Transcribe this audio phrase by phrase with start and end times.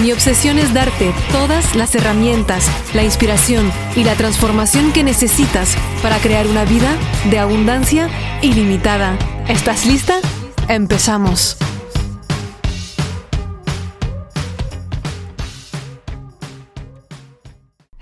[0.00, 6.16] Mi obsesión es darte todas las herramientas, la inspiración y la transformación que necesitas para
[6.20, 6.96] crear una vida
[7.30, 8.08] de abundancia
[8.40, 9.18] ilimitada.
[9.46, 10.18] ¿Estás lista?
[10.70, 11.58] Empezamos.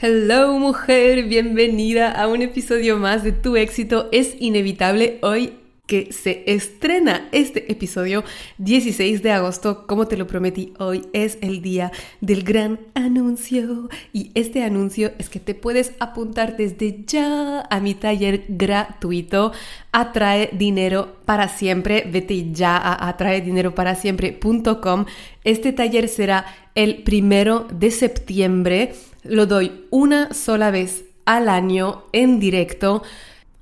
[0.00, 5.18] Hello mujer, bienvenida a un episodio más de Tu éxito es inevitable.
[5.22, 5.54] Hoy
[5.88, 8.22] que se estrena este episodio
[8.58, 9.86] 16 de agosto.
[9.86, 13.88] Como te lo prometí, hoy es el día del gran anuncio.
[14.12, 19.52] Y este anuncio es que te puedes apuntar desde ya a mi taller gratuito.
[19.90, 22.06] Atrae dinero para siempre.
[22.06, 25.06] Vete ya a atraedineroparasiempre.com.
[25.42, 26.44] Este taller será
[26.74, 28.92] el primero de septiembre.
[29.22, 33.02] Lo doy una sola vez al año en directo.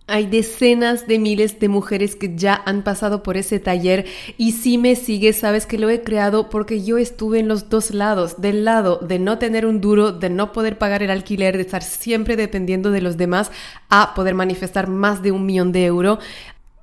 [0.09, 4.07] Hay decenas de miles de mujeres que ya han pasado por ese taller
[4.39, 7.91] y si me sigues sabes que lo he creado porque yo estuve en los dos
[7.91, 11.63] lados, del lado de no tener un duro, de no poder pagar el alquiler, de
[11.63, 13.51] estar siempre dependiendo de los demás
[13.89, 16.21] a poder manifestar más de un millón de euros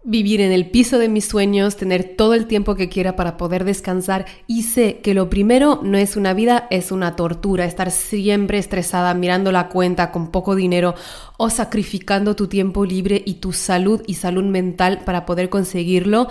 [0.03, 3.63] vivir en el piso de mis sueños, tener todo el tiempo que quiera para poder
[3.63, 8.57] descansar y sé que lo primero no es una vida, es una tortura, estar siempre
[8.57, 10.95] estresada mirando la cuenta con poco dinero
[11.37, 16.27] o sacrificando tu tiempo libre y tu salud y salud mental para poder conseguirlo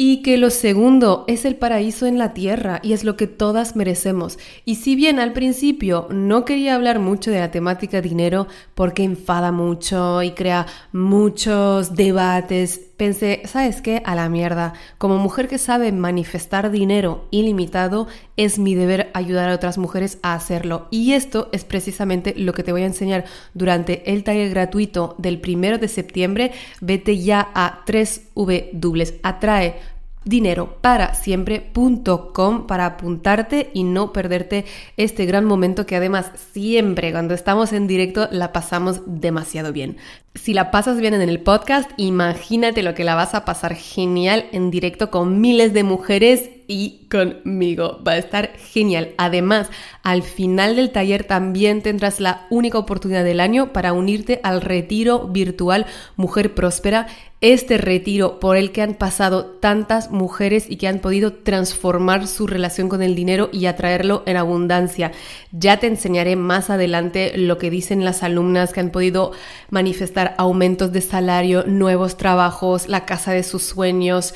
[0.00, 3.74] y que lo segundo es el paraíso en la tierra y es lo que todas
[3.74, 4.38] merecemos.
[4.64, 9.50] Y si bien al principio no quería hablar mucho de la temática dinero porque enfada
[9.50, 14.02] mucho y crea muchos debates, pensé, ¿sabes qué?
[14.04, 14.74] A la mierda.
[14.98, 20.34] Como mujer que sabe manifestar dinero ilimitado, es mi deber ayudar a otras mujeres a
[20.34, 20.88] hacerlo.
[20.90, 25.40] Y esto es precisamente lo que te voy a enseñar durante el taller gratuito del
[25.40, 26.52] primero de septiembre.
[26.82, 29.76] Vete ya a 3W, atrae
[30.24, 34.64] dinero para siempre.com para apuntarte y no perderte
[34.96, 39.96] este gran momento que además siempre cuando estamos en directo la pasamos demasiado bien.
[40.34, 44.46] Si la pasas bien en el podcast, imagínate lo que la vas a pasar genial
[44.52, 47.98] en directo con miles de mujeres y conmigo.
[48.06, 49.14] Va a estar genial.
[49.16, 49.68] Además,
[50.02, 55.26] al final del taller también tendrás la única oportunidad del año para unirte al retiro
[55.28, 55.86] virtual
[56.16, 57.08] Mujer Próspera.
[57.40, 62.48] Este retiro por el que han pasado tantas mujeres y que han podido transformar su
[62.48, 65.12] relación con el dinero y atraerlo en abundancia.
[65.52, 69.30] Ya te enseñaré más adelante lo que dicen las alumnas que han podido
[69.70, 74.34] manifestar aumentos de salario, nuevos trabajos, la casa de sus sueños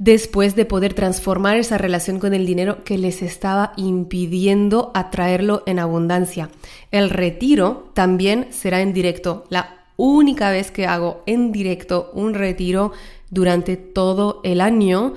[0.00, 5.78] después de poder transformar esa relación con el dinero que les estaba impidiendo atraerlo en
[5.78, 6.48] abundancia.
[6.90, 12.92] El retiro también será en directo, la única vez que hago en directo un retiro
[13.28, 15.14] durante todo el año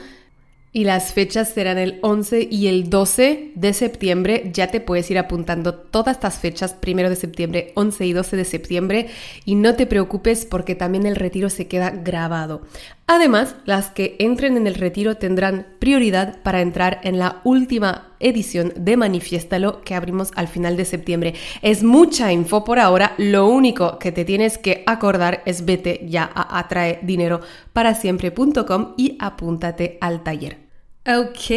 [0.76, 4.50] y las fechas serán el 11 y el 12 de septiembre.
[4.52, 8.44] Ya te puedes ir apuntando todas estas fechas, primero de septiembre, 11 y 12 de
[8.44, 9.08] septiembre.
[9.46, 12.64] Y no te preocupes porque también el retiro se queda grabado.
[13.06, 18.72] Además, las que entren en el retiro tendrán prioridad para entrar en la última edición
[18.78, 21.34] de Manifiéstalo que abrimos al final de septiembre.
[21.62, 26.31] Es mucha info por ahora, lo único que te tienes que acordar es vete ya
[26.34, 30.63] a atraedinero-para-siempre.com y apúntate al taller.
[31.06, 31.52] Ok,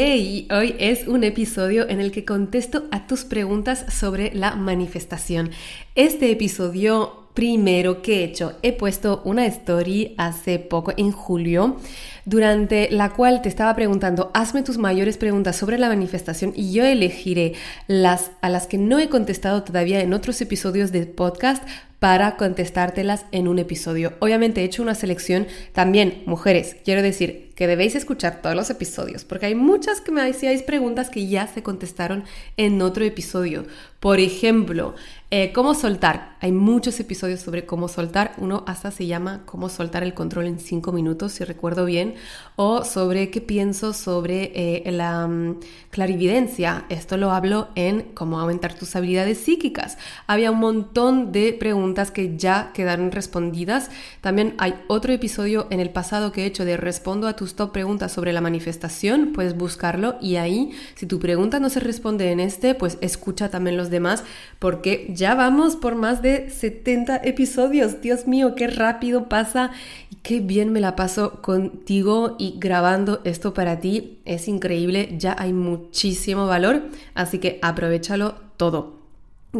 [0.50, 5.50] hoy es un episodio en el que contesto a tus preguntas sobre la manifestación.
[5.94, 11.76] Este episodio primero que he hecho, he puesto una story hace poco, en julio,
[12.24, 16.82] durante la cual te estaba preguntando, hazme tus mayores preguntas sobre la manifestación y yo
[16.82, 17.52] elegiré
[17.88, 21.62] las a las que no he contestado todavía en otros episodios del podcast
[21.98, 24.14] para contestártelas en un episodio.
[24.20, 29.24] Obviamente he hecho una selección también, mujeres, quiero decir que debéis escuchar todos los episodios,
[29.24, 32.24] porque hay muchas que me hacíais preguntas que ya se contestaron
[32.56, 33.64] en otro episodio.
[33.98, 34.94] Por ejemplo,
[35.32, 36.36] eh, ¿cómo soltar?
[36.40, 38.34] Hay muchos episodios sobre cómo soltar.
[38.38, 42.14] Uno hasta se llama Cómo soltar el control en 5 minutos, si recuerdo bien.
[42.54, 45.58] O sobre qué pienso sobre eh, la mm,
[45.90, 46.84] clarividencia.
[46.90, 49.98] Esto lo hablo en Cómo aumentar tus habilidades psíquicas.
[50.28, 53.90] Había un montón de preguntas que ya quedaron respondidas.
[54.20, 57.72] También hay otro episodio en el pasado que he hecho de respondo a tus top
[57.72, 62.40] preguntas sobre la manifestación, puedes buscarlo y ahí, si tu pregunta no se responde en
[62.40, 64.24] este, pues escucha también los demás
[64.58, 68.00] porque ya vamos por más de 70 episodios.
[68.00, 69.70] Dios mío, qué rápido pasa
[70.10, 74.18] y qué bien me la paso contigo y grabando esto para ti.
[74.24, 76.82] Es increíble, ya hay muchísimo valor,
[77.14, 78.95] así que aprovechalo todo.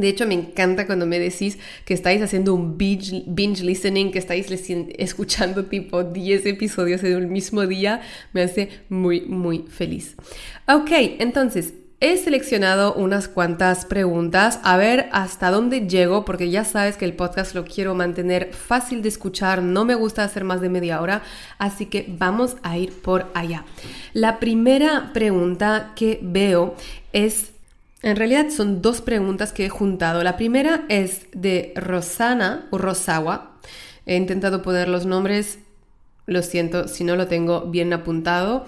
[0.01, 4.47] De hecho, me encanta cuando me decís que estáis haciendo un binge, listening, que estáis
[4.99, 8.01] escuchando tipo 10 episodios en el mismo día.
[8.33, 10.17] Me hace muy, muy feliz.
[10.67, 16.99] Ok, entonces, He seleccionado unas cuantas preguntas a ver hasta dónde llego porque ya sabes
[16.99, 20.69] que el podcast lo quiero mantener fácil de escuchar, no me gusta hacer más de
[20.69, 21.23] media hora,
[21.57, 23.65] así que vamos a ir por allá.
[24.13, 26.75] La primera pregunta que veo
[27.15, 27.53] es,
[28.03, 30.23] en realidad son dos preguntas que he juntado.
[30.23, 33.59] La primera es de Rosana o Rosawa.
[34.05, 35.59] He intentado poner los nombres,
[36.27, 38.67] lo siento si no lo tengo bien apuntado.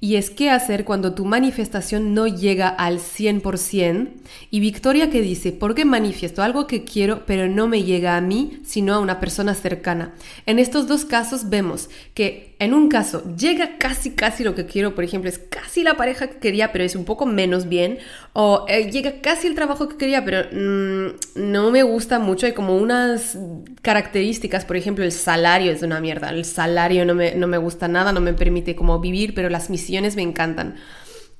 [0.00, 4.10] Y es qué hacer cuando tu manifestación no llega al 100%.
[4.48, 8.20] Y Victoria que dice, ¿por qué manifiesto algo que quiero pero no me llega a
[8.20, 10.14] mí, sino a una persona cercana?
[10.46, 14.94] En estos dos casos vemos que en un caso llega casi casi lo que quiero,
[14.94, 17.98] por ejemplo, es casi la pareja que quería pero es un poco menos bien.
[18.34, 22.46] O eh, llega casi el trabajo que quería pero mm, no me gusta mucho.
[22.46, 23.36] Hay como unas
[23.82, 26.30] características, por ejemplo, el salario es una mierda.
[26.30, 29.70] El salario no me, no me gusta nada, no me permite como vivir, pero las
[29.70, 30.76] misiones me encantan.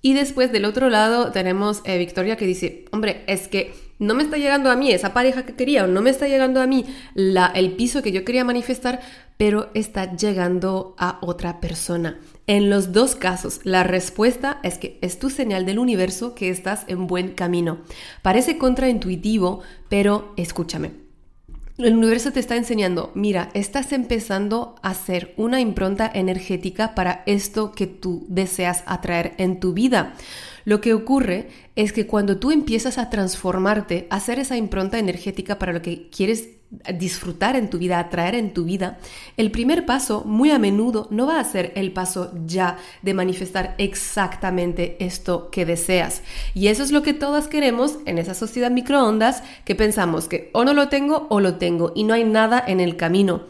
[0.01, 4.23] Y después del otro lado tenemos eh, Victoria que dice, hombre, es que no me
[4.23, 6.85] está llegando a mí esa pareja que quería o no me está llegando a mí
[7.17, 9.01] el piso que yo quería manifestar,
[9.37, 12.21] pero está llegando a otra persona.
[12.47, 16.85] En los dos casos, la respuesta es que es tu señal del universo que estás
[16.87, 17.79] en buen camino.
[18.23, 21.08] Parece contraintuitivo, pero escúchame.
[21.79, 27.71] El universo te está enseñando, mira, estás empezando a hacer una impronta energética para esto
[27.71, 30.15] que tú deseas atraer en tu vida.
[30.65, 35.61] Lo que ocurre es que cuando tú empiezas a transformarte, a hacer esa impronta energética
[35.61, 36.49] para lo que quieres
[36.95, 38.99] disfrutar en tu vida, atraer en tu vida,
[39.37, 43.75] el primer paso muy a menudo no va a ser el paso ya de manifestar
[43.79, 46.23] exactamente esto que deseas.
[46.55, 50.65] Y eso es lo que todas queremos en esa sociedad microondas que pensamos que o
[50.65, 53.43] no lo tengo o lo tengo y no hay nada en el camino.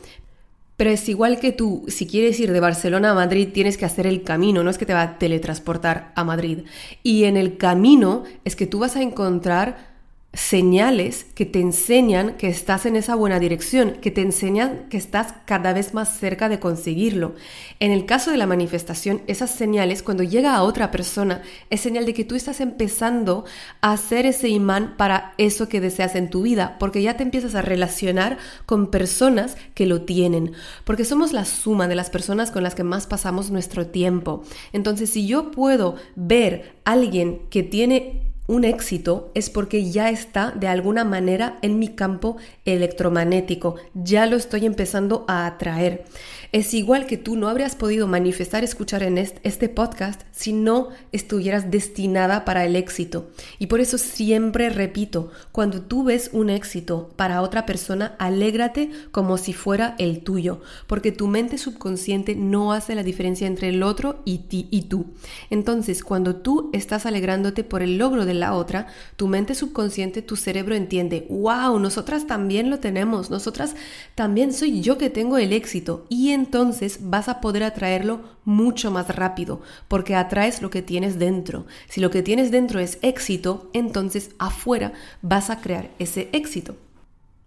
[0.76, 4.06] Pero es igual que tú, si quieres ir de Barcelona a Madrid, tienes que hacer
[4.06, 6.67] el camino, no es que te va a teletransportar a Madrid.
[7.03, 9.98] Y en el camino es que tú vas a encontrar
[10.35, 15.35] señales que te enseñan que estás en esa buena dirección, que te enseñan que estás
[15.47, 17.35] cada vez más cerca de conseguirlo.
[17.81, 21.41] En el caso de la manifestación, esas señales, cuando llega a otra persona,
[21.71, 23.47] es señal de que tú estás empezando
[23.81, 27.55] a hacer ese imán para eso que deseas en tu vida, porque ya te empiezas
[27.55, 28.37] a relacionar
[28.67, 30.53] con personas que lo tienen,
[30.85, 34.45] porque somos la suma de las personas con las que más pasamos nuestro tiempo.
[34.75, 40.50] Entonces, si yo puedo ver a alguien que tiene un éxito es porque ya está
[40.50, 46.05] de alguna manera en mi campo electromagnético, ya lo estoy empezando a atraer.
[46.50, 51.71] Es igual que tú no habrías podido manifestar escuchar en este podcast si no estuvieras
[51.71, 53.29] destinada para el éxito.
[53.59, 59.37] Y por eso siempre repito, cuando tú ves un éxito para otra persona, alégrate como
[59.37, 64.23] si fuera el tuyo, porque tu mente subconsciente no hace la diferencia entre el otro
[64.25, 65.05] y, ti, y tú.
[65.51, 68.87] Entonces, cuando tú estás alegrándote por el logro de la otra,
[69.17, 73.77] tu mente subconsciente, tu cerebro entiende, wow, nosotras también lo tenemos, nosotras
[74.15, 76.06] también soy yo que tengo el éxito.
[76.08, 81.67] Y entonces vas a poder atraerlo mucho más rápido, porque atraes lo que tienes dentro.
[81.89, 84.93] Si lo que tienes dentro es éxito, entonces afuera
[85.23, 86.77] vas a crear ese éxito.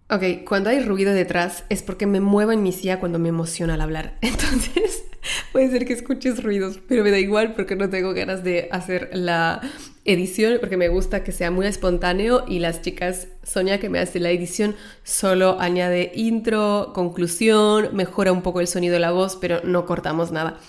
[0.09, 3.75] Ok, cuando hay ruido detrás es porque me muevo en mi silla cuando me emociona
[3.75, 4.17] al hablar.
[4.21, 5.05] Entonces,
[5.51, 9.09] puede ser que escuches ruidos, pero me da igual porque no tengo ganas de hacer
[9.13, 9.61] la
[10.05, 14.19] edición, porque me gusta que sea muy espontáneo y las chicas, Sonia que me hace
[14.19, 19.61] la edición, solo añade intro, conclusión, mejora un poco el sonido de la voz, pero
[19.63, 20.59] no cortamos nada.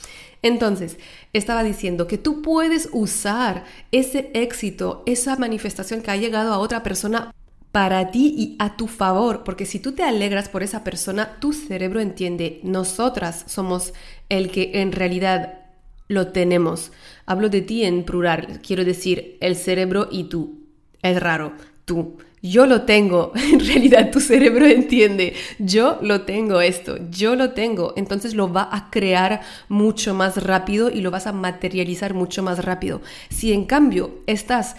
[0.42, 0.99] Entonces,
[1.32, 6.82] estaba diciendo que tú puedes usar ese éxito, esa manifestación que ha llegado a otra
[6.82, 7.32] persona
[7.73, 11.55] para ti y a tu favor, porque si tú te alegras por esa persona, tu
[11.55, 13.95] cerebro entiende, nosotras somos
[14.29, 15.61] el que en realidad
[16.07, 16.93] lo tenemos.
[17.25, 20.61] Hablo de ti en plural, quiero decir el cerebro y tú.
[21.00, 21.55] Es raro,
[21.87, 22.19] tú.
[22.43, 27.95] Yo lo tengo, en realidad tu cerebro entiende, yo lo tengo esto, yo lo tengo,
[27.97, 32.64] entonces lo va a crear mucho más rápido y lo vas a materializar mucho más
[32.64, 33.00] rápido.
[33.31, 34.76] Si en cambio estás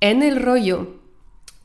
[0.00, 1.05] en el rollo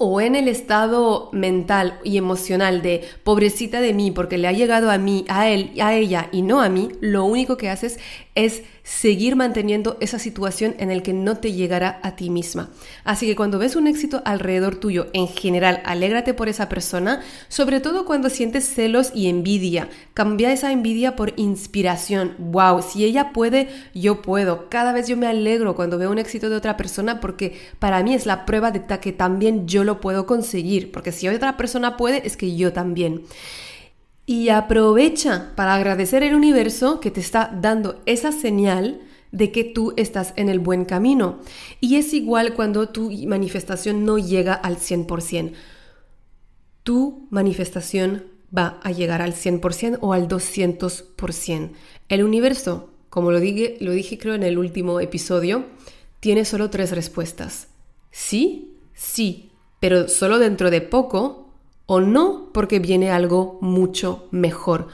[0.03, 4.89] o en el estado mental y emocional de pobrecita de mí porque le ha llegado
[4.89, 7.99] a mí, a él, a ella y no a mí, lo único que haces
[8.33, 12.69] es seguir manteniendo esa situación en el que no te llegará a ti misma.
[13.03, 17.79] Así que cuando ves un éxito alrededor tuyo, en general, alégrate por esa persona, sobre
[17.79, 19.89] todo cuando sientes celos y envidia.
[20.13, 22.35] Cambia esa envidia por inspiración.
[22.37, 24.69] Wow, si ella puede, yo puedo.
[24.69, 28.13] Cada vez yo me alegro cuando veo un éxito de otra persona porque para mí
[28.13, 32.25] es la prueba de que también yo lo puedo conseguir, porque si otra persona puede,
[32.25, 33.23] es que yo también
[34.25, 39.01] y aprovecha para agradecer el universo que te está dando esa señal
[39.31, 41.39] de que tú estás en el buen camino.
[41.79, 45.53] Y es igual cuando tu manifestación no llega al 100%.
[46.83, 48.25] Tu manifestación
[48.55, 51.71] va a llegar al 100% o al 200%.
[52.09, 55.65] El universo, como lo dije, lo dije creo en el último episodio,
[56.19, 57.67] tiene solo tres respuestas.
[58.11, 61.40] Sí, sí, pero solo dentro de poco
[61.91, 64.87] o no porque viene algo mucho mejor.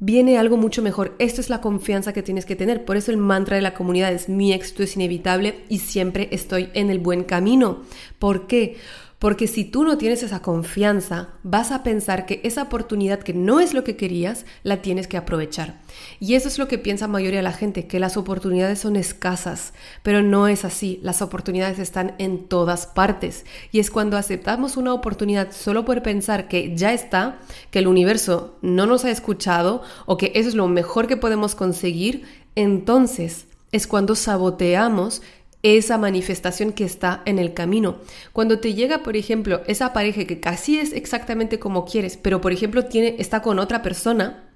[0.00, 1.14] Viene algo mucho mejor.
[1.20, 2.84] Esto es la confianza que tienes que tener.
[2.84, 6.70] Por eso el mantra de la comunidad es mi éxito es inevitable y siempre estoy
[6.74, 7.82] en el buen camino.
[8.18, 8.78] ¿Por qué?
[9.22, 13.60] Porque si tú no tienes esa confianza, vas a pensar que esa oportunidad que no
[13.60, 15.80] es lo que querías, la tienes que aprovechar.
[16.18, 18.96] Y eso es lo que piensa la mayoría de la gente, que las oportunidades son
[18.96, 20.98] escasas, pero no es así.
[21.04, 23.46] Las oportunidades están en todas partes.
[23.70, 27.38] Y es cuando aceptamos una oportunidad solo por pensar que ya está,
[27.70, 31.54] que el universo no nos ha escuchado o que eso es lo mejor que podemos
[31.54, 32.24] conseguir,
[32.56, 35.22] entonces es cuando saboteamos
[35.62, 37.98] esa manifestación que está en el camino.
[38.32, 42.52] Cuando te llega, por ejemplo, esa pareja que casi es exactamente como quieres, pero por
[42.52, 44.48] ejemplo tiene, está con otra persona,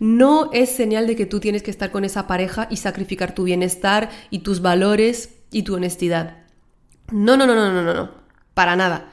[0.00, 3.44] no es señal de que tú tienes que estar con esa pareja y sacrificar tu
[3.44, 6.38] bienestar y tus valores y tu honestidad.
[7.12, 8.10] No, no, no, no, no, no, no,
[8.54, 9.10] para nada.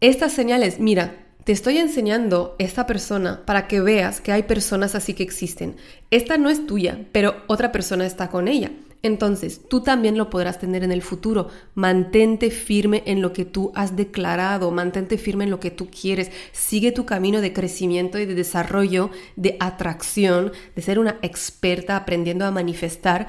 [0.00, 5.14] Estas señales, mira, te estoy enseñando esta persona para que veas que hay personas así
[5.14, 5.76] que existen.
[6.10, 8.70] Esta no es tuya, pero otra persona está con ella.
[9.02, 11.48] Entonces, tú también lo podrás tener en el futuro.
[11.74, 16.30] Mantente firme en lo que tú has declarado, mantente firme en lo que tú quieres.
[16.52, 22.44] Sigue tu camino de crecimiento y de desarrollo, de atracción, de ser una experta aprendiendo
[22.44, 23.26] a manifestar,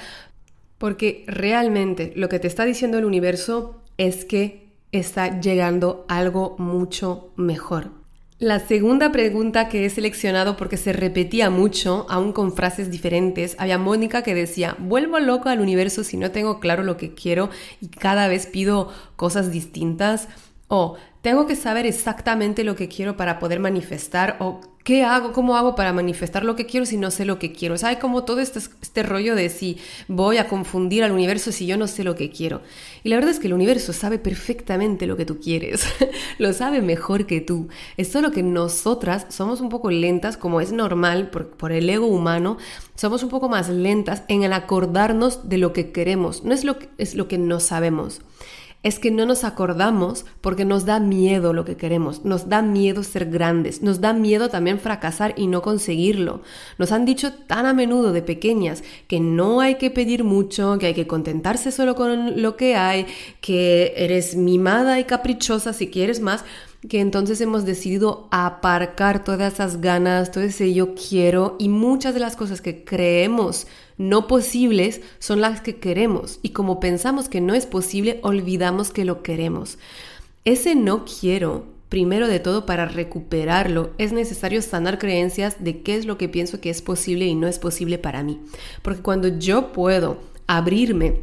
[0.78, 7.32] porque realmente lo que te está diciendo el universo es que está llegando algo mucho
[7.38, 8.01] mejor.
[8.42, 13.78] La segunda pregunta que he seleccionado porque se repetía mucho, aún con frases diferentes, había
[13.78, 17.90] Mónica que decía, vuelvo loco al universo si no tengo claro lo que quiero y
[17.90, 20.28] cada vez pido cosas distintas.
[20.70, 25.56] O tengo que saber exactamente lo que quiero para poder manifestar o qué hago, cómo
[25.56, 27.76] hago para manifestar lo que quiero si no sé lo que quiero.
[27.76, 31.68] O sea, como todo este, este rollo de si voy a confundir al universo si
[31.68, 32.62] yo no sé lo que quiero.
[33.04, 35.86] Y la verdad es que el universo sabe perfectamente lo que tú quieres,
[36.40, 37.68] lo sabe mejor que tú.
[37.98, 42.08] Es solo que nosotras somos un poco lentas, como es normal por, por el ego
[42.08, 42.58] humano,
[42.96, 46.78] somos un poco más lentas en el acordarnos de lo que queremos, no es lo
[46.98, 48.22] es lo que no sabemos
[48.84, 53.04] es que no nos acordamos porque nos da miedo lo que queremos, nos da miedo
[53.04, 56.42] ser grandes, nos da miedo también fracasar y no conseguirlo.
[56.78, 60.88] Nos han dicho tan a menudo de pequeñas que no hay que pedir mucho, que
[60.88, 63.06] hay que contentarse solo con lo que hay,
[63.40, 66.44] que eres mimada y caprichosa si quieres más
[66.90, 72.20] que entonces hemos decidido aparcar todas esas ganas, todo ese yo quiero y muchas de
[72.20, 73.68] las cosas que creemos
[74.02, 79.06] no posibles son las que queremos y como pensamos que no es posible, olvidamos que
[79.06, 79.78] lo queremos.
[80.44, 86.06] Ese no quiero, primero de todo para recuperarlo, es necesario sanar creencias de qué es
[86.06, 88.42] lo que pienso que es posible y no es posible para mí.
[88.82, 90.18] Porque cuando yo puedo
[90.48, 91.22] abrirme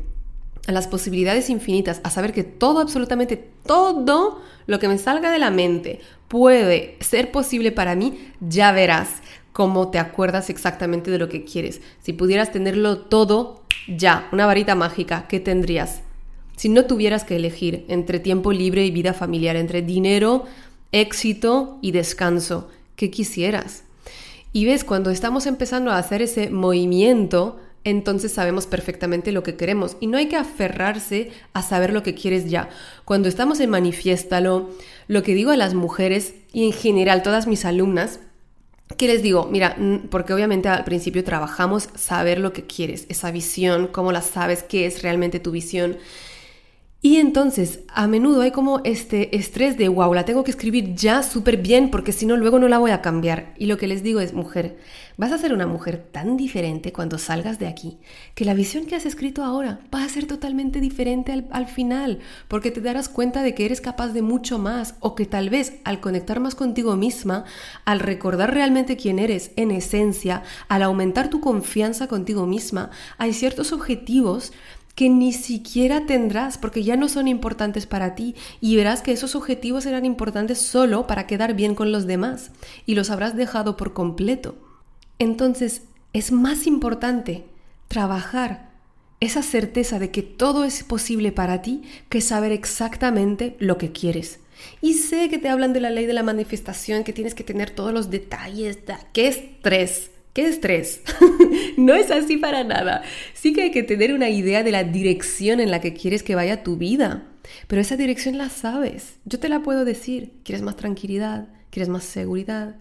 [0.69, 5.41] a las posibilidades infinitas, a saber que todo, absolutamente todo lo que me salga de
[5.41, 9.15] la mente puede ser posible para mí, ya verás
[9.59, 11.81] cómo te acuerdas exactamente de lo que quieres.
[12.01, 16.03] Si pudieras tenerlo todo ya, una varita mágica, ¿qué tendrías?
[16.55, 20.45] Si no tuvieras que elegir entre tiempo libre y vida familiar, entre dinero,
[20.93, 23.83] éxito y descanso, ¿qué quisieras?
[24.53, 29.97] Y ves, cuando estamos empezando a hacer ese movimiento, entonces sabemos perfectamente lo que queremos
[29.99, 32.69] y no hay que aferrarse a saber lo que quieres ya.
[33.05, 34.71] Cuando estamos en Manifiéstalo,
[35.09, 38.21] lo que digo a las mujeres y en general todas mis alumnas,
[38.97, 39.77] que les digo, mira,
[40.11, 44.87] porque obviamente al principio trabajamos saber lo que quieres, esa visión, cómo la sabes, qué
[44.87, 45.99] es realmente tu visión.
[47.01, 51.23] Y entonces, a menudo hay como este estrés de, wow, la tengo que escribir ya
[51.23, 53.55] súper bien porque si no, luego no la voy a cambiar.
[53.57, 54.79] Y lo que les digo es, mujer,
[55.17, 57.99] vas a ser una mujer tan diferente cuando salgas de aquí,
[58.35, 62.19] que la visión que has escrito ahora va a ser totalmente diferente al, al final,
[62.49, 65.75] porque te darás cuenta de que eres capaz de mucho más, o que tal vez
[65.85, 67.45] al conectar más contigo misma,
[67.85, 73.73] al recordar realmente quién eres en esencia, al aumentar tu confianza contigo misma, hay ciertos
[73.73, 74.53] objetivos
[74.99, 79.37] que ni siquiera tendrás porque ya no son importantes para ti y verás que esos
[79.37, 82.51] objetivos eran importantes solo para quedar bien con los demás
[82.85, 84.57] y los habrás dejado por completo.
[85.21, 87.45] Entonces es más importante
[87.87, 88.73] trabajar
[89.21, 94.41] esa certeza de que todo es posible para ti que saber exactamente lo que quieres.
[94.81, 97.71] Y sé que te hablan de la ley de la manifestación, que tienes que tener
[97.71, 98.81] todos los detalles.
[99.13, 100.11] ¡Qué estrés!
[100.39, 101.01] ¿Qué estrés?
[101.77, 103.03] no es así para nada.
[103.35, 106.37] Sí que hay que tener una idea de la dirección en la que quieres que
[106.37, 107.27] vaya tu vida.
[107.67, 109.17] Pero esa dirección la sabes.
[109.25, 110.35] Yo te la puedo decir.
[110.45, 111.49] ¿Quieres más tranquilidad?
[111.71, 112.77] ¿Quieres más seguridad?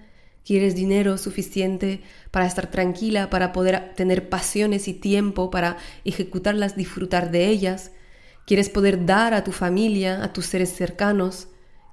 [0.45, 7.31] ¿Quieres dinero suficiente para estar tranquila, para poder tener pasiones y tiempo para ejecutarlas, disfrutar
[7.31, 7.91] de ellas?
[8.45, 11.47] ¿Quieres poder dar a tu familia, a tus seres cercanos?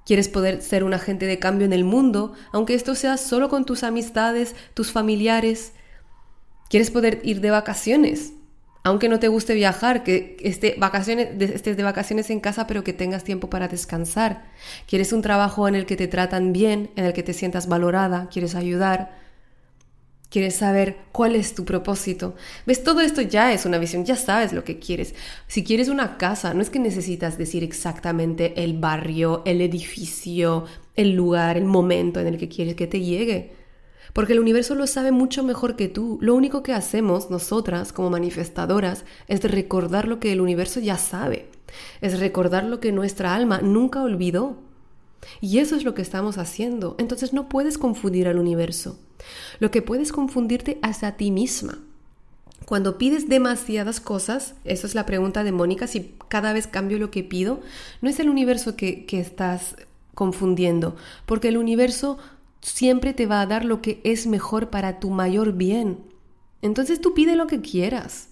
[0.05, 3.65] Quieres poder ser un agente de cambio en el mundo, aunque esto sea solo con
[3.65, 5.73] tus amistades, tus familiares.
[6.69, 8.33] Quieres poder ir de vacaciones,
[8.83, 12.93] aunque no te guste viajar, que esté vacaciones, estés de vacaciones en casa, pero que
[12.93, 14.45] tengas tiempo para descansar.
[14.87, 18.29] Quieres un trabajo en el que te tratan bien, en el que te sientas valorada,
[18.31, 19.24] quieres ayudar.
[20.35, 22.35] Quieres saber cuál es tu propósito.
[22.65, 22.83] ¿Ves?
[22.83, 25.15] Todo esto ya es una visión, ya sabes lo que quieres.
[25.47, 30.65] Si quieres una casa, no es que necesitas decir exactamente el barrio, el edificio,
[30.97, 33.53] el lugar, el momento en el que quieres que te llegue.
[34.11, 36.17] Porque el universo lo sabe mucho mejor que tú.
[36.19, 41.47] Lo único que hacemos nosotras como manifestadoras es recordar lo que el universo ya sabe.
[42.01, 44.64] Es recordar lo que nuestra alma nunca olvidó.
[45.41, 46.95] Y eso es lo que estamos haciendo.
[46.99, 48.99] Entonces no puedes confundir al universo.
[49.59, 51.79] Lo que puedes confundirte hacia ti misma.
[52.65, 57.11] Cuando pides demasiadas cosas, eso es la pregunta de Mónica, si cada vez cambio lo
[57.11, 57.61] que pido,
[58.01, 59.75] no es el universo que, que estás
[60.15, 60.95] confundiendo,
[61.27, 62.17] porque el universo
[62.61, 65.99] siempre te va a dar lo que es mejor para tu mayor bien.
[66.63, 68.29] Entonces tú pide lo que quieras.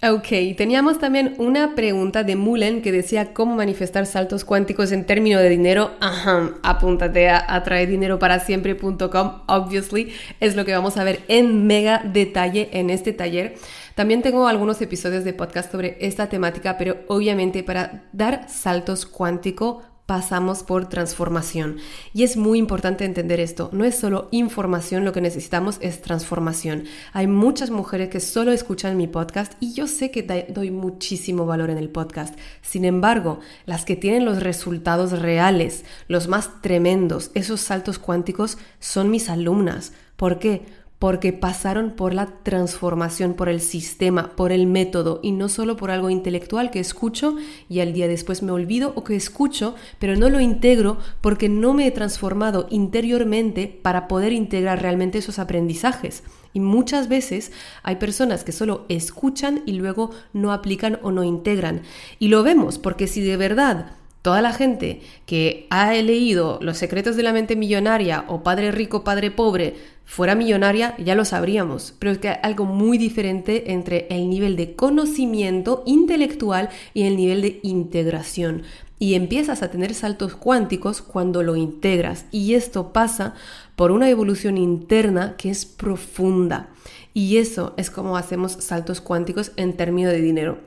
[0.00, 5.42] Ok, teníamos también una pregunta de Mullen que decía cómo manifestar saltos cuánticos en términos
[5.42, 5.90] de dinero.
[5.98, 12.90] Ajá, apúntate a atraedineroparasiempre.com, obviously, es lo que vamos a ver en mega detalle en
[12.90, 13.56] este taller.
[13.96, 19.82] También tengo algunos episodios de podcast sobre esta temática, pero obviamente para dar saltos cuánticos
[20.08, 21.76] pasamos por transformación.
[22.14, 23.68] Y es muy importante entender esto.
[23.74, 26.84] No es solo información, lo que necesitamos es transformación.
[27.12, 31.68] Hay muchas mujeres que solo escuchan mi podcast y yo sé que doy muchísimo valor
[31.68, 32.34] en el podcast.
[32.62, 39.10] Sin embargo, las que tienen los resultados reales, los más tremendos, esos saltos cuánticos, son
[39.10, 39.92] mis alumnas.
[40.16, 40.62] ¿Por qué?
[40.98, 45.90] Porque pasaron por la transformación, por el sistema, por el método y no solo por
[45.90, 47.36] algo intelectual que escucho
[47.68, 51.72] y al día después me olvido o que escucho, pero no lo integro porque no
[51.72, 56.24] me he transformado interiormente para poder integrar realmente esos aprendizajes.
[56.52, 57.52] Y muchas veces
[57.84, 61.82] hay personas que solo escuchan y luego no aplican o no integran.
[62.18, 67.16] Y lo vemos porque si de verdad toda la gente que ha leído Los secretos
[67.16, 69.76] de la mente millonaria o Padre rico, Padre pobre
[70.08, 74.56] fuera millonaria, ya lo sabríamos, pero es que hay algo muy diferente entre el nivel
[74.56, 78.62] de conocimiento intelectual y el nivel de integración.
[78.98, 82.24] Y empiezas a tener saltos cuánticos cuando lo integras.
[82.32, 83.34] Y esto pasa
[83.76, 86.70] por una evolución interna que es profunda.
[87.12, 90.58] Y eso es como hacemos saltos cuánticos en términos de dinero.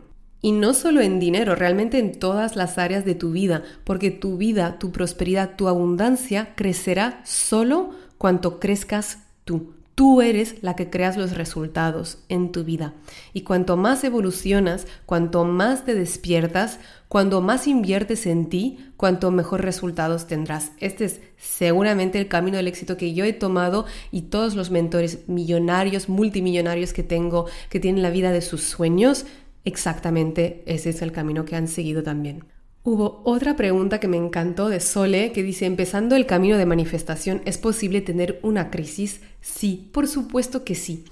[0.43, 4.37] Y no solo en dinero, realmente en todas las áreas de tu vida, porque tu
[4.37, 9.17] vida, tu prosperidad, tu abundancia crecerá solo cuanto crezcas
[9.51, 10.21] tú.
[10.21, 12.93] Eres la que creas los resultados en tu vida.
[13.33, 19.61] Y cuanto más evolucionas, cuanto más te despiertas, cuanto más inviertes en ti, cuanto mejor
[19.61, 20.71] resultados tendrás.
[20.79, 25.27] Este es seguramente el camino del éxito que yo he tomado y todos los mentores
[25.27, 29.25] millonarios, multimillonarios que tengo, que tienen la vida de sus sueños,
[29.65, 32.45] exactamente ese es el camino que han seguido también.
[32.83, 37.43] Hubo otra pregunta que me encantó de Sole que dice, empezando el camino de manifestación,
[37.45, 39.21] ¿es posible tener una crisis?
[39.39, 41.05] Sí, por supuesto que sí.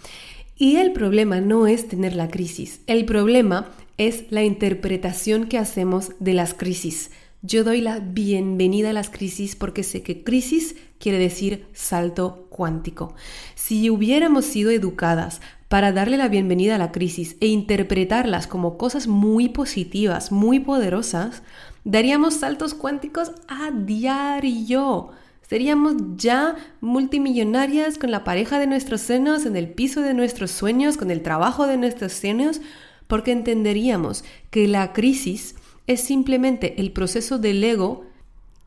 [0.58, 6.14] Y el problema no es tener la crisis, el problema es la interpretación que hacemos
[6.20, 7.12] de las crisis.
[7.44, 13.14] Yo doy la bienvenida a las crisis porque sé que crisis quiere decir salto cuántico.
[13.54, 19.08] Si hubiéramos sido educadas para darle la bienvenida a la crisis e interpretarlas como cosas
[19.08, 21.44] muy positivas, muy poderosas,
[21.84, 25.12] daríamos saltos cuánticos a diario.
[25.48, 30.98] Seríamos ya multimillonarias con la pareja de nuestros senos, en el piso de nuestros sueños,
[30.98, 32.62] con el trabajo de nuestros sueños,
[33.06, 35.56] porque entenderíamos que la crisis
[35.86, 38.06] es simplemente el proceso del ego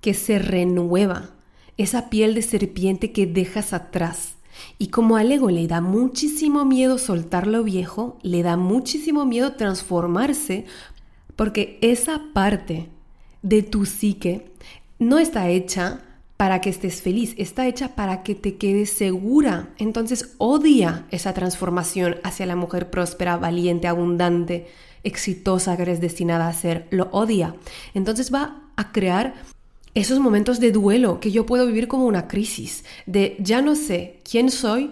[0.01, 1.31] que se renueva,
[1.79, 4.37] esa piel de serpiente que dejas atrás.
[4.79, 9.53] Y como al ego le da muchísimo miedo soltar lo viejo, le da muchísimo miedo
[9.53, 10.67] transformarse,
[11.37, 12.89] porque esa parte
[13.43, 14.53] de tu psique
[14.99, 16.01] no está hecha
[16.37, 19.71] para que estés feliz, está hecha para que te quedes segura.
[19.79, 24.67] Entonces odia esa transformación hacia la mujer próspera, valiente, abundante,
[25.05, 26.89] exitosa que eres destinada a ser.
[26.91, 27.55] Lo odia.
[27.95, 29.35] Entonces va a crear
[29.95, 34.21] esos momentos de duelo que yo puedo vivir como una crisis, de ya no sé
[34.29, 34.91] quién soy,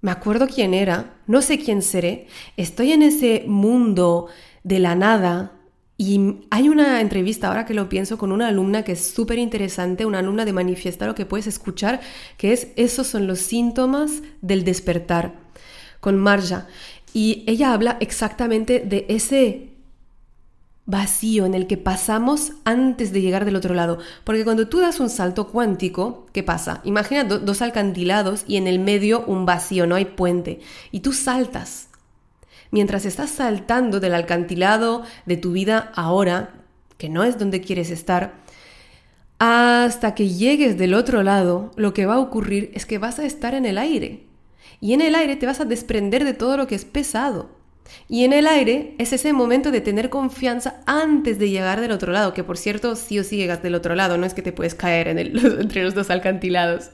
[0.00, 4.26] me acuerdo quién era, no sé quién seré, estoy en ese mundo
[4.62, 5.52] de la nada,
[5.96, 10.04] y hay una entrevista, ahora que lo pienso, con una alumna que es súper interesante,
[10.04, 12.00] una alumna de Manifestar, lo que puedes escuchar,
[12.36, 15.34] que es Esos son los síntomas del despertar,
[16.00, 16.66] con Marja.
[17.12, 19.73] Y ella habla exactamente de ese
[20.86, 23.98] vacío en el que pasamos antes de llegar del otro lado.
[24.24, 26.80] Porque cuando tú das un salto cuántico, ¿qué pasa?
[26.84, 30.60] Imagina dos alcantilados y en el medio un vacío, no hay puente.
[30.90, 31.88] Y tú saltas
[32.70, 36.54] mientras estás saltando del alcantilado de tu vida ahora,
[36.98, 38.34] que no es donde quieres estar,
[39.38, 43.24] hasta que llegues del otro lado, lo que va a ocurrir es que vas a
[43.24, 44.26] estar en el aire.
[44.80, 47.50] Y en el aire te vas a desprender de todo lo que es pesado.
[48.08, 52.12] Y en el aire es ese momento de tener confianza antes de llegar del otro
[52.12, 54.52] lado, que por cierto sí o sí llegas del otro lado, no es que te
[54.52, 56.90] puedes caer en el, entre los dos alcantilados.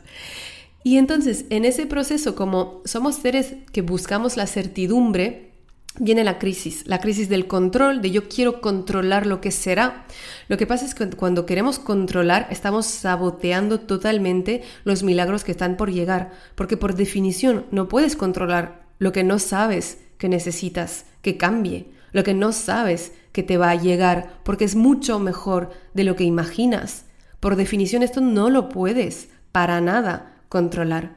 [0.82, 5.50] Y entonces, en ese proceso, como somos seres que buscamos la certidumbre,
[5.98, 10.06] viene la crisis, la crisis del control, de yo quiero controlar lo que será.
[10.48, 15.76] Lo que pasa es que cuando queremos controlar estamos saboteando totalmente los milagros que están
[15.76, 21.36] por llegar, porque por definición no puedes controlar lo que no sabes que necesitas que
[21.36, 26.04] cambie, lo que no sabes que te va a llegar, porque es mucho mejor de
[26.04, 27.06] lo que imaginas.
[27.40, 31.16] Por definición esto no lo puedes para nada controlar.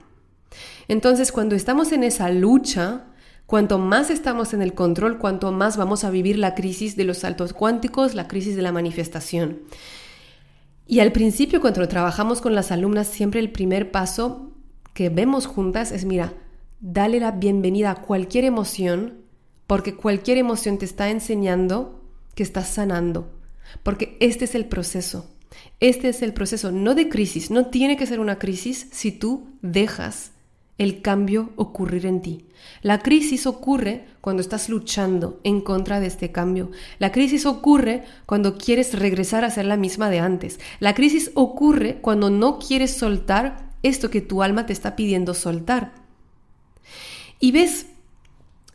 [0.87, 3.05] Entonces cuando estamos en esa lucha,
[3.45, 7.19] Cuanto más estamos en el control, cuanto más vamos a vivir la crisis de los
[7.19, 9.59] saltos cuánticos, la crisis de la manifestación.
[10.87, 14.53] Y al principio, cuando trabajamos con las alumnas, siempre el primer paso
[14.93, 16.33] que vemos juntas es, mira,
[16.83, 19.21] dale la bienvenida a cualquier emoción,
[19.67, 22.01] porque cualquier emoción te está enseñando
[22.35, 23.31] que estás sanando,
[23.83, 25.25] porque este es el proceso.
[25.79, 29.47] Este es el proceso, no de crisis, no tiene que ser una crisis si tú
[29.61, 30.31] dejas
[30.77, 32.47] el cambio ocurrir en ti.
[32.81, 36.71] La crisis ocurre cuando estás luchando en contra de este cambio.
[36.99, 40.59] La crisis ocurre cuando quieres regresar a ser la misma de antes.
[40.79, 46.02] La crisis ocurre cuando no quieres soltar esto que tu alma te está pidiendo soltar.
[47.43, 47.87] Y ves,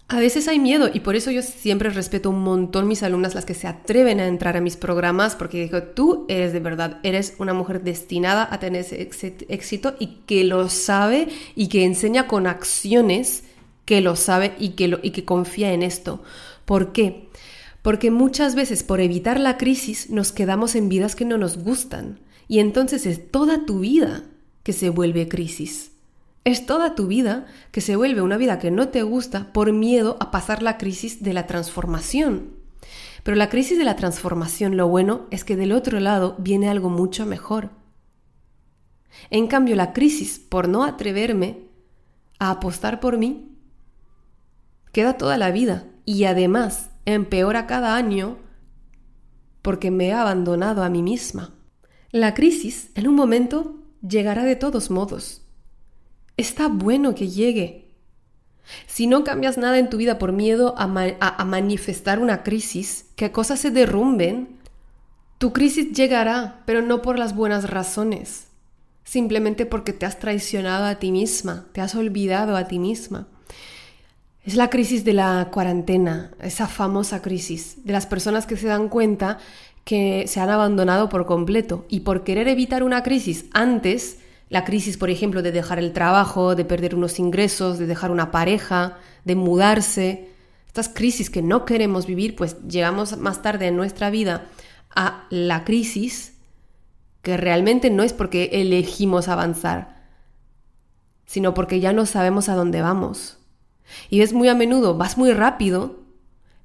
[0.08, 3.46] a veces hay miedo y por eso yo siempre respeto un montón mis alumnas, las
[3.46, 7.32] que se atreven a entrar a mis programas, porque digo, tú eres de verdad, eres
[7.38, 12.46] una mujer destinada a tener ese éxito y que lo sabe y que enseña con
[12.46, 13.44] acciones
[13.86, 16.22] que lo sabe y que, lo, y que confía en esto.
[16.66, 17.30] ¿Por qué?
[17.80, 22.20] Porque muchas veces por evitar la crisis nos quedamos en vidas que no nos gustan
[22.48, 24.24] y entonces es toda tu vida
[24.62, 25.92] que se vuelve crisis.
[26.44, 30.16] Es toda tu vida que se vuelve una vida que no te gusta por miedo
[30.20, 32.54] a pasar la crisis de la transformación.
[33.22, 36.88] Pero la crisis de la transformación, lo bueno es que del otro lado viene algo
[36.88, 37.70] mucho mejor.
[39.30, 41.68] En cambio, la crisis por no atreverme
[42.38, 43.56] a apostar por mí
[44.92, 48.38] queda toda la vida y además empeora cada año
[49.60, 51.54] porque me he abandonado a mí misma.
[52.10, 55.47] La crisis en un momento llegará de todos modos
[56.38, 57.84] está bueno que llegue.
[58.86, 60.86] Si no cambias nada en tu vida por miedo a,
[61.44, 64.58] manifestar una crisis, que cosas se derrumben,
[65.38, 68.46] tu crisis llegará, pero no por las buenas razones,
[69.04, 73.26] simplemente porque te has traicionado a ti misma, te has olvidado a ti misma.
[74.44, 78.88] Es la crisis de la cuarentena, esa famosa crisis de las personas que se dan
[78.88, 79.38] cuenta
[79.84, 84.18] que se han abandonado por completo y por querer evitar una crisis antes
[84.48, 88.30] la crisis, por ejemplo, de dejar el trabajo, de perder unos ingresos, de dejar una
[88.30, 90.30] pareja, de mudarse.
[90.66, 94.46] Estas crisis que no queremos vivir, pues llegamos más tarde en nuestra vida
[94.94, 96.34] a la crisis
[97.22, 100.02] que realmente no es porque elegimos avanzar,
[101.26, 103.38] sino porque ya no sabemos a dónde vamos.
[104.08, 106.04] Y ves muy a menudo, vas muy rápido,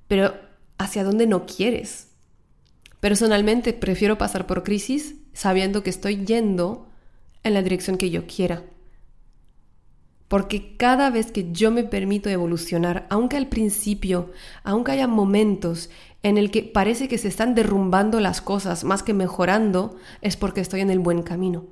[0.08, 0.36] pero
[0.78, 2.08] hacia dónde no quieres.
[3.00, 6.88] Personalmente prefiero pasar por crisis sabiendo que estoy yendo
[7.44, 8.64] en la dirección que yo quiera.
[10.28, 14.32] Porque cada vez que yo me permito evolucionar, aunque al principio,
[14.64, 15.90] aunque haya momentos
[16.24, 20.62] en el que parece que se están derrumbando las cosas más que mejorando, es porque
[20.62, 21.66] estoy en el buen camino.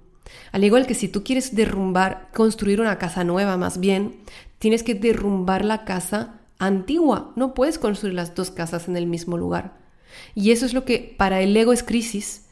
[0.52, 4.18] Al igual que si tú quieres derrumbar, construir una casa nueva más bien,
[4.60, 7.32] tienes que derrumbar la casa antigua.
[7.36, 9.78] No puedes construir las dos casas en el mismo lugar.
[10.36, 12.46] Y eso es lo que para el ego es crisis,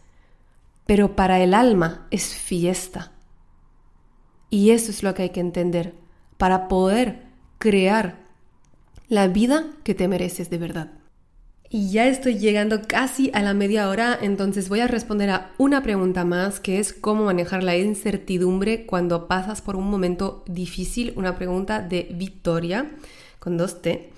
[0.89, 3.12] pero para el alma es fiesta.
[4.49, 5.93] Y eso es lo que hay que entender
[6.38, 7.28] para poder
[7.60, 8.15] crear
[9.08, 10.89] la vida que te mereces de verdad.
[11.69, 15.84] Y ya estoy llegando casi a la media hora, entonces voy a responder a una
[15.84, 21.36] pregunta más, que es cómo manejar la incertidumbre cuando pasas por un momento difícil, una
[21.36, 22.89] pregunta de Victoria
[23.38, 24.10] con dos T.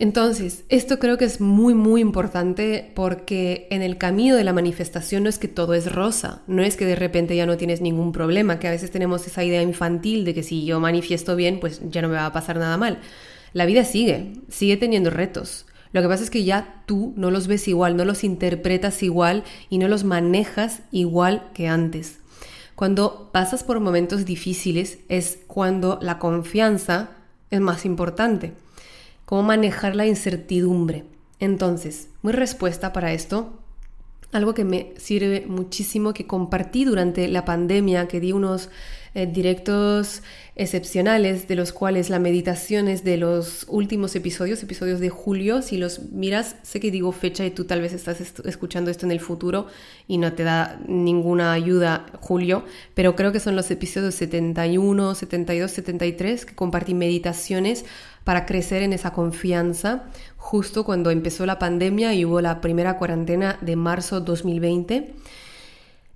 [0.00, 5.24] Entonces, esto creo que es muy, muy importante porque en el camino de la manifestación
[5.24, 8.12] no es que todo es rosa, no es que de repente ya no tienes ningún
[8.12, 11.80] problema, que a veces tenemos esa idea infantil de que si yo manifiesto bien, pues
[11.90, 13.00] ya no me va a pasar nada mal.
[13.52, 15.66] La vida sigue, sigue teniendo retos.
[15.90, 19.42] Lo que pasa es que ya tú no los ves igual, no los interpretas igual
[19.68, 22.18] y no los manejas igual que antes.
[22.76, 27.10] Cuando pasas por momentos difíciles es cuando la confianza
[27.50, 28.52] es más importante
[29.28, 31.04] cómo manejar la incertidumbre.
[31.38, 33.58] Entonces, mi respuesta para esto,
[34.32, 38.68] algo que me sirve muchísimo, que compartí durante la pandemia, que di unos
[39.14, 40.22] eh, directos
[40.54, 45.62] excepcionales, de los cuales la meditación es de los últimos episodios, episodios de julio.
[45.62, 49.12] Si los miras, sé que digo fecha y tú tal vez estás escuchando esto en
[49.12, 49.66] el futuro
[50.06, 52.64] y no te da ninguna ayuda julio,
[52.94, 57.86] pero creo que son los episodios 71, 72, 73 que compartí meditaciones
[58.24, 60.04] para crecer en esa confianza
[60.38, 65.14] justo cuando empezó la pandemia y hubo la primera cuarentena de marzo 2020.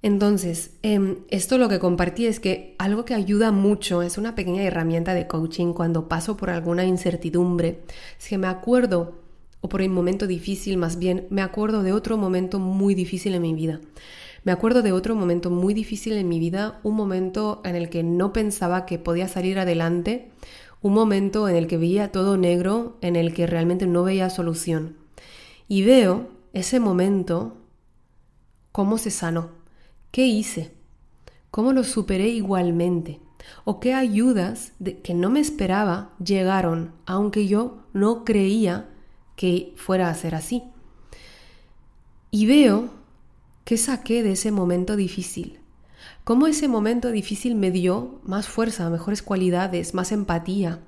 [0.00, 4.62] Entonces, em, esto lo que compartí es que algo que ayuda mucho es una pequeña
[4.62, 7.82] herramienta de coaching cuando paso por alguna incertidumbre.
[8.18, 9.18] Es que me acuerdo,
[9.61, 13.42] o por un momento difícil más bien, me acuerdo de otro momento muy difícil en
[13.42, 13.80] mi vida.
[14.44, 18.02] Me acuerdo de otro momento muy difícil en mi vida, un momento en el que
[18.02, 20.30] no pensaba que podía salir adelante,
[20.82, 24.96] un momento en el que veía todo negro, en el que realmente no veía solución.
[25.68, 27.56] Y veo ese momento,
[28.72, 29.50] cómo se sanó,
[30.10, 30.74] qué hice,
[31.50, 33.20] cómo lo superé igualmente,
[33.64, 38.88] o qué ayudas que no me esperaba llegaron, aunque yo no creía
[39.36, 40.62] que fuera a ser así.
[42.30, 42.90] Y veo
[43.64, 45.60] qué saqué de ese momento difícil,
[46.24, 50.80] cómo ese momento difícil me dio más fuerza, mejores cualidades, más empatía.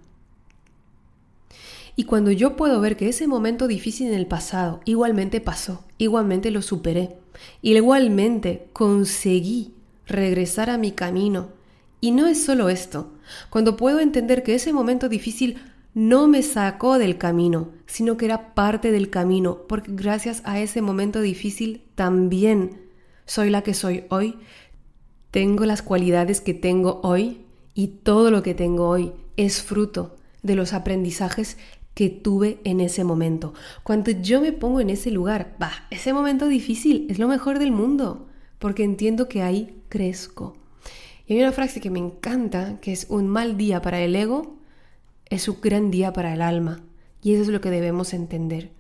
[1.97, 6.51] Y cuando yo puedo ver que ese momento difícil en el pasado igualmente pasó, igualmente
[6.51, 7.17] lo superé,
[7.63, 9.75] igualmente conseguí
[10.07, 11.49] regresar a mi camino.
[12.01, 13.13] Y no es solo esto,
[13.49, 15.59] cuando puedo entender que ese momento difícil
[15.95, 20.83] no me sacó del camino, sino que era parte del camino, porque gracias a ese
[20.83, 22.83] momento difícil también
[23.27, 24.37] soy la que soy hoy,
[25.35, 27.41] tengo las cualidades que tengo hoy
[27.75, 31.59] y todo lo que tengo hoy es fruto de los aprendizajes
[31.93, 33.53] que tuve en ese momento.
[33.83, 37.73] Cuando yo me pongo en ese lugar, va, ese momento difícil es lo mejor del
[37.73, 38.29] mundo,
[38.61, 40.57] porque entiendo que ahí crezco.
[41.27, 44.55] Y hay una frase que me encanta, que es un mal día para el ego
[45.31, 46.85] es un gran día para el alma.
[47.23, 48.71] Y eso es lo que debemos entender.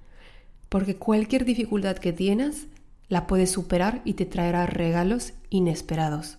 [0.69, 2.69] Porque cualquier dificultad que tienes,
[3.09, 6.39] la puedes superar y te traerá regalos inesperados.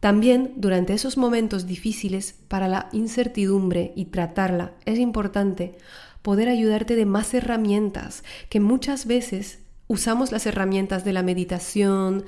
[0.00, 5.76] También durante esos momentos difíciles para la incertidumbre y tratarla es importante
[6.22, 9.58] poder ayudarte de más herramientas que muchas veces
[9.88, 12.24] usamos las herramientas de la meditación,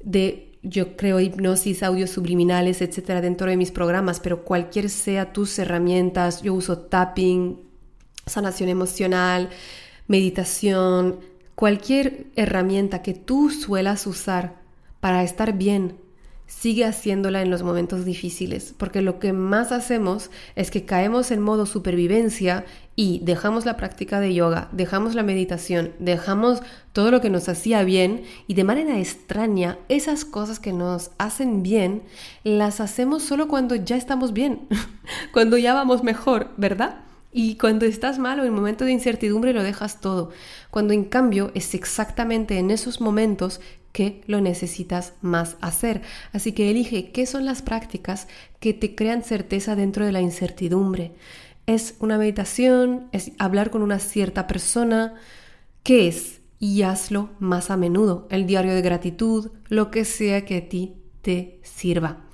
[0.00, 5.58] de yo creo hipnosis, audios subliminales, etcétera, dentro de mis programas, pero cualquier sea tus
[5.58, 7.58] herramientas, yo uso tapping,
[8.26, 9.48] sanación emocional,
[10.08, 11.20] meditación,
[11.54, 14.56] cualquier herramienta que tú suelas usar
[15.00, 15.96] para estar bien
[16.48, 21.40] sigue haciéndola en los momentos difíciles, porque lo que más hacemos es que caemos en
[21.40, 22.64] modo supervivencia
[22.96, 27.84] y dejamos la práctica de yoga, dejamos la meditación, dejamos todo lo que nos hacía
[27.84, 32.02] bien y de manera extraña esas cosas que nos hacen bien
[32.42, 34.66] las hacemos solo cuando ya estamos bien,
[35.32, 37.04] cuando ya vamos mejor, ¿verdad?
[37.30, 40.30] Y cuando estás mal o en momento de incertidumbre lo dejas todo.
[40.70, 43.60] Cuando en cambio es exactamente en esos momentos
[43.92, 46.02] que lo necesitas más hacer.
[46.32, 48.28] Así que elige qué son las prácticas
[48.60, 51.12] que te crean certeza dentro de la incertidumbre.
[51.66, 53.08] ¿Es una meditación?
[53.12, 55.14] ¿Es hablar con una cierta persona?
[55.82, 56.40] ¿Qué es?
[56.58, 58.26] Y hazlo más a menudo.
[58.30, 62.24] El diario de gratitud, lo que sea que a ti te sirva.